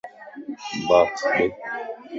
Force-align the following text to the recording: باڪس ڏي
باڪس 0.87 1.21
ڏي 1.31 1.45